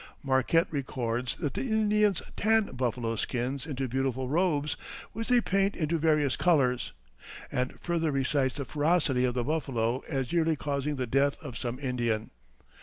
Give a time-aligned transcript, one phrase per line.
[0.23, 4.75] Marquette records that the Indians tan buffalo skins into beautiful robes,
[5.11, 6.91] which they paint into various colors;
[7.51, 11.77] and further recites the ferocity of the buffalo as yearly causing the death of some
[11.77, 12.31] Indian.